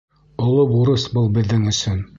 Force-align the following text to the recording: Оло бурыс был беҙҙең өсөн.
Оло 0.45 0.63
бурыс 0.71 1.07
был 1.19 1.31
беҙҙең 1.37 1.73
өсөн. 1.75 2.07